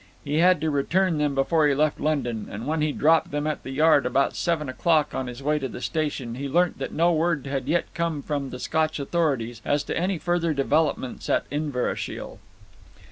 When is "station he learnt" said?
5.79-6.79